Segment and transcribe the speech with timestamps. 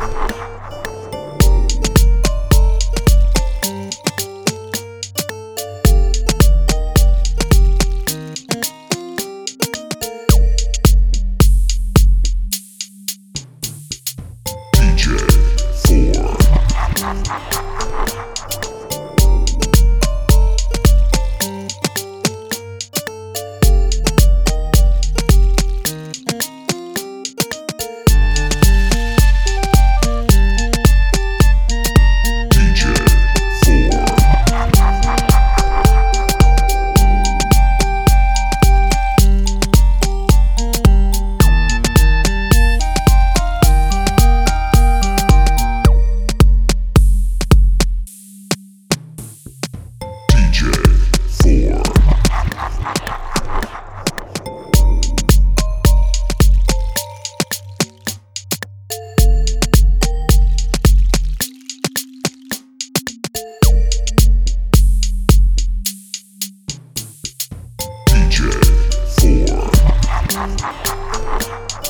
[0.00, 0.08] DJ
[15.84, 16.40] 4.
[70.40, 71.89] Música